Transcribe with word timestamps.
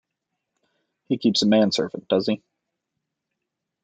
He 1.09 1.19
keeps 1.19 1.43
a 1.43 1.45
manservant, 1.45 2.07
does 2.07 2.25
he? 2.25 2.41